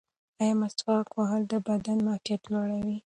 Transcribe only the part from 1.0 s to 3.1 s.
وهل د بدن معافیت لوړوي؟